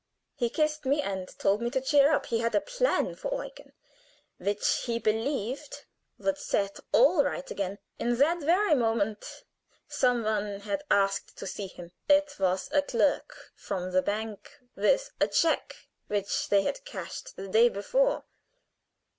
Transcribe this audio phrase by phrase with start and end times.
[0.33, 3.71] He kissed me, and told me to cheer up: he had a plan for Eugen,
[4.39, 5.83] which, he believed,
[6.17, 7.77] would set all right again.
[7.99, 9.43] "In that very moment
[9.87, 11.91] some one had asked to see him.
[12.09, 15.75] It was a clerk from the bank with a check
[16.07, 18.23] which they had cashed the day before.